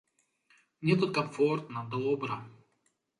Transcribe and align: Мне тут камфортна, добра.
Мне 0.81 0.95
тут 1.01 1.11
камфортна, 1.17 1.83
добра. 1.91 2.39